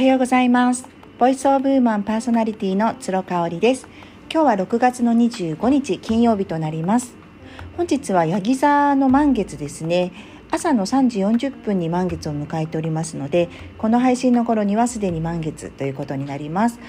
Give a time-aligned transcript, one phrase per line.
[0.00, 0.88] はようございます。
[1.18, 3.86] ボイスオブウーマンパーソナリティの鶴香織です。
[4.32, 7.14] 今日は6月の25日金曜日となります。
[7.76, 10.12] 本日はヤギ座の満月ですね。
[10.50, 16.80] 朝の3時40分に満月を迎えておりますのでこの配信の頃にはすでに満月ということになります。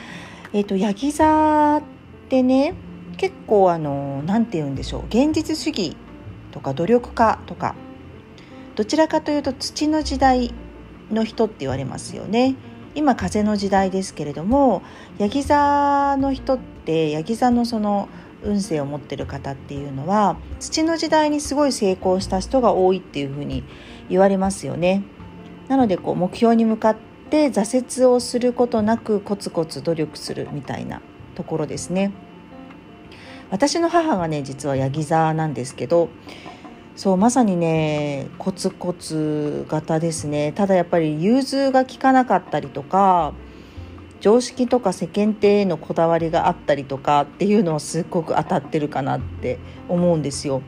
[0.53, 1.84] えっ、ー、とヤギ座っ
[2.30, 2.75] てね
[3.17, 5.07] 結構あの何て言うんでしょう。
[5.07, 5.98] 現実主義
[6.52, 7.75] とか努力家とか。
[8.75, 10.53] どちらかというと土の時代
[11.12, 12.55] の人って言われますよね。
[12.95, 14.81] 今風の時代ですけれども
[15.18, 18.09] ヤギ座の人ってヤギ座のその
[18.44, 23.64] 運勢を持ってる方っていうのは土の時代にすごい成功した人が多いっていうふうに
[24.09, 25.04] 言われますよね。
[25.67, 26.95] なのでこう目標に向かっ
[27.30, 31.02] て挫折をすることなくコツコツ努力するみたいな
[31.36, 32.12] ところですね。
[33.52, 36.09] 私の母がね実はヤギ座なんですけど
[36.95, 40.52] そうまさにねコツコツ型ですね。
[40.52, 43.33] ただやっぱり融通が利かなかったりとか
[44.20, 49.58] 常識とか世間体へのこだわりがあったりとかっていうのはすっごく当たってるかなって
[49.89, 50.61] 思うんですよ。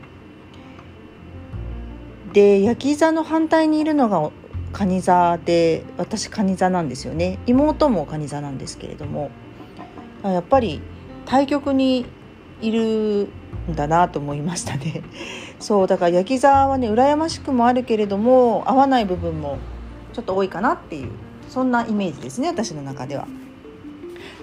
[2.32, 4.30] で焼き座の反対にいるのが
[4.72, 7.38] 蟹座で私蟹座なんですよね。
[7.46, 9.30] 妹も蟹座なんですけれども。
[10.24, 10.80] やっぱり
[11.26, 12.06] 対局に
[12.62, 13.28] いる
[13.70, 15.02] んだなと思いましたね。
[15.64, 19.56] そうだから焼き座はね羨ましくもあるけれども合わない部分も
[20.12, 21.10] ちょっと多いかなっていう
[21.48, 23.26] そんなイメージですね私の中では。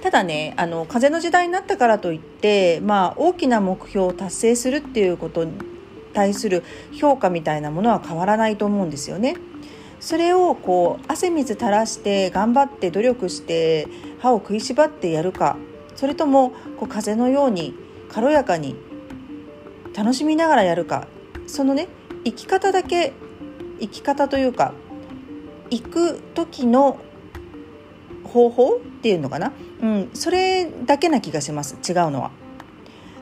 [0.02, 5.54] ただねあの風の時代になったからといって、まあ、大きな目標を達成するっていうことに
[6.14, 9.36] 対する評価みたいなものは変わらないと思うんですよね。
[10.00, 15.56] それをこう汗水垂らして頑張って努力して歯を食いしばってやるか
[15.96, 16.50] それとも
[16.80, 17.76] こう風のように
[18.10, 18.76] 軽やかに
[19.96, 21.08] 楽しみながらやるか
[21.48, 21.88] そのね
[22.24, 23.14] 生き方だけ
[23.80, 24.74] 生き方というか
[25.70, 27.00] 行く時の
[28.24, 32.32] 方法っていうのかな、うん、それだけな気がします違うのは。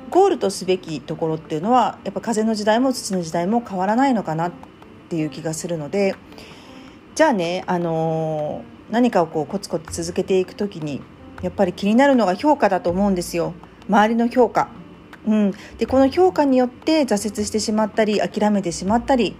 [0.09, 4.51] ゴールとすべきところっていうのはやっぱ風の時代も土の時代も変わらないのかなっ
[5.07, 6.15] ていう気がするので
[7.13, 11.01] じゃあね、あのー、何かをこうコツコツ続けていく時に
[11.43, 13.53] やっぱり気になるのが評価だと思うんですよ
[13.87, 14.78] 周りの評価。
[15.27, 19.35] うん、でこの評価によって挫折してしまったり諦めてしまったり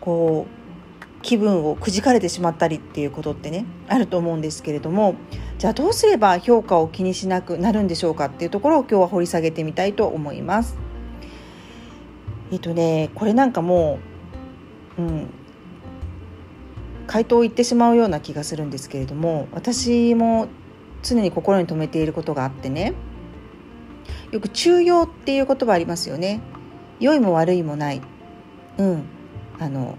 [0.00, 0.58] こう
[1.22, 5.16] 気分をくじかれてしまったりっていうことってねあると思うんですけれども
[5.58, 10.76] じゃあどうすれば評価を気にしなくなるんでしょうかっていうところを今日は掘り下げてみたいと思います。
[12.52, 13.98] えっとねこれなんかも
[14.96, 15.30] う、うん、
[17.06, 20.48] 回答を言ってしまうような気がするんですけれども私も
[21.02, 22.94] 常に心に留めていることがあってね
[24.30, 26.40] よく中庸っていう言葉ありますよね。
[27.00, 28.02] 良いも悪いもない。
[28.78, 29.02] うん。
[29.58, 29.98] あの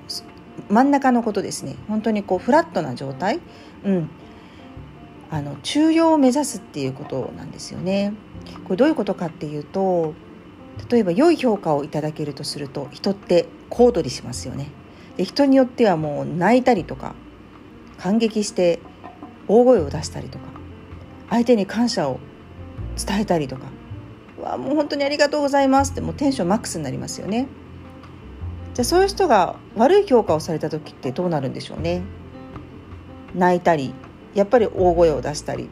[0.69, 1.75] 真ん中のことですね。
[1.87, 3.39] 本当にこうフラットな状態、
[3.83, 4.09] うん、
[5.31, 8.13] あの中庸を目指すっていうことなんですよね。
[8.65, 10.13] これどういうことかっていうと
[10.89, 14.71] 例えば良い評価をいただけるとすると人って小躍りしますよね。
[15.17, 17.15] で人によってはもう泣いたりとか
[17.97, 18.79] 感激して
[19.47, 20.45] 大声を出したりとか
[21.29, 22.19] 相手に感謝を
[22.95, 23.63] 伝えたりとか
[24.41, 25.91] わもう本当にありがとうございます。
[25.91, 27.47] ってもうテンションマックスになりますよね。
[28.73, 32.01] じゃあそういう人が悪い評価をされた時ってどうなるんでしょうね。
[33.35, 33.93] 泣いたり
[34.33, 35.69] やっぱり大声を出したり、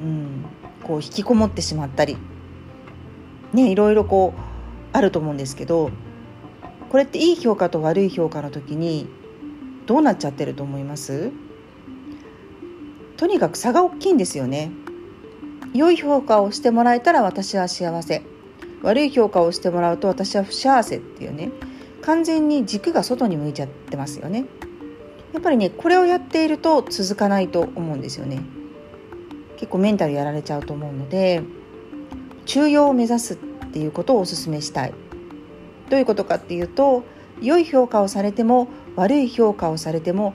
[0.00, 0.44] うん、
[0.84, 2.16] こう引きこもってしまったり。
[3.52, 4.40] ねいろいろこう
[4.92, 5.90] あると思うんですけど
[6.90, 9.08] これっていい評価と悪い評価の時に
[9.86, 11.32] どうなっちゃってると思います？
[13.16, 14.70] とにかく差が大きいんですよね。
[15.74, 18.22] 良い評価をしてもらえたら私は幸せ。
[18.82, 21.50] 悪い評価をしてもらうと私は不幸せっていうね。
[22.02, 24.46] 完全に軸が外に向いちゃってますよね。
[25.32, 28.40] やっぱりねこれをやっていると続かないと思うんですよね。
[29.56, 31.42] 結構メンタルやられちゃうと思うので
[32.46, 33.36] 中庸を目指すっ
[33.70, 34.94] ていうことをお勧めしたい。
[35.90, 37.04] どういうことかっていうと
[37.40, 40.34] 良い評価をされても悪い評価をされても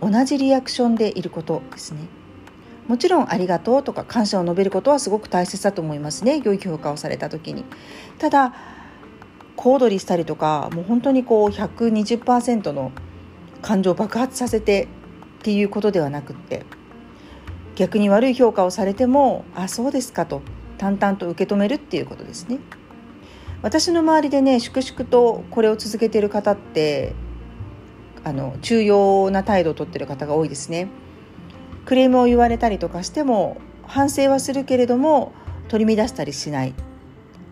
[0.00, 2.00] 同じリアクションでいることですね。
[2.88, 7.64] もちろんありがとうとか感謝を述べることはすごく大切だと思いますね良い評価をされた時に
[8.18, 8.54] ただ
[9.56, 12.92] 小躍りしたりとかもう本当にこう120%の
[13.60, 14.88] 感情を爆発させて
[15.40, 16.64] っていうことではなくって
[17.76, 20.42] 逆に悪い評価をされてもあそうですかと
[20.78, 22.58] 淡々と受け止めるっていうことですね。
[23.62, 27.14] 私の周りでね粛々とこれを続けてる方って
[28.22, 30.88] あの重要な態度をとってる方が多いですね。
[31.88, 33.56] クレームを言われたりとかしても
[33.86, 35.32] 反省はするけれども
[35.68, 36.74] 取り乱したりしない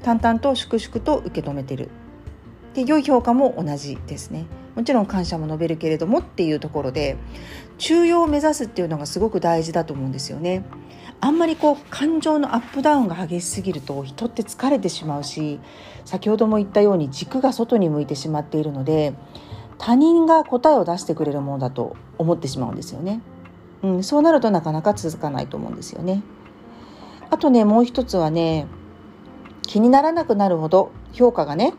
[0.02, 1.88] 淡々と粛々と受け止めてる
[2.74, 4.44] で良い評価も同じですね
[4.74, 7.16] もちろん感謝も述べるけれどもっていうところで
[7.78, 10.64] 中庸を目指すっていうのがすごく大事だと思うんですよね。
[11.22, 15.60] あんまりこう感情のアップダウンが激しすぎると人って疲れてしまうし
[16.04, 19.14] 先ほども言ったように軸が外に向いてしまっているので
[19.78, 23.22] 他人が答えを出してくれるものだと思ってしまうんですよね。
[23.82, 26.22] うん、そうなるとなかなか続かないと思うんですよね。
[27.30, 28.66] あとねもう一つはね
[29.62, 31.74] 気にならなくなるほど評価がね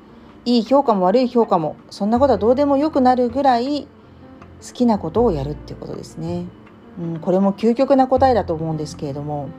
[0.46, 3.88] いい評価も悪い評価もそんなことはどうでもよくなるぐらい
[4.66, 6.46] 好きなことをやるっていうことですね。
[7.00, 9.50] うん、これも究極な答えだと思うんですけれども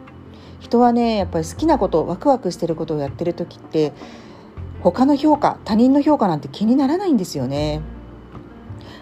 [0.61, 3.93] 人はねやっぱり好きなことワクワクしてることをやってる時って
[4.83, 7.81] 他の評価他人の評価なんて気にならないんですよね。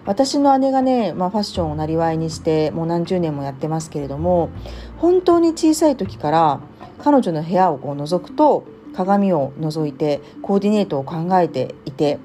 [0.07, 4.51] 私の姉がね、まあ、ファッションをなりわいにしてもう何十年もやってますけれども
[4.99, 6.61] 本当に小さい時から
[7.03, 8.65] 彼女の部屋をこう覗くと
[8.95, 12.19] 鏡を覗いてコーディネートを考えていて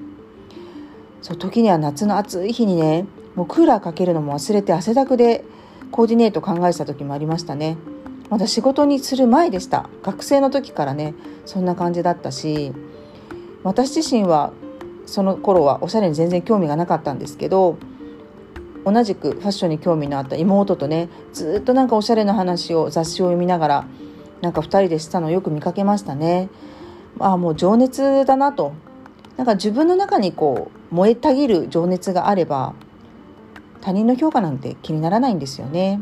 [1.20, 5.44] そう時には夏の暑い日にねもうクーラーかけるのも忘れて汗だくで
[5.90, 7.76] コーディネート考えてた時もありましたね。
[8.30, 9.90] まだ仕事にする前でした。
[10.02, 11.14] 学生の時からね
[11.44, 12.72] そんな感じだったし
[13.62, 14.52] 私自身は
[15.06, 17.76] その頃はおしゃれに全然興味がなかったんですけど
[18.84, 23.86] 同じくファッションに興味のあった妹とねずっとなんかおしゃれな話を雑誌を読みながら
[24.40, 26.48] なんか2人でしたのをよく見かけましたね。
[27.18, 28.72] ああもう情熱だなと
[29.36, 32.74] なんか自分の中にこう燃えたぎる情熱があれば
[33.80, 36.00] 他人の評価なんて気にならないんですよね。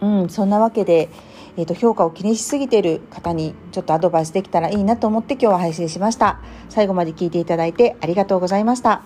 [0.00, 1.08] うん、そんなわけで、
[1.56, 6.40] えーと、評価を気にしすぎている方にちょっとアドバイスできたらいいなと思って今日は配信しました。
[6.68, 9.02] 最後まで聞いていただいてありがとうございました。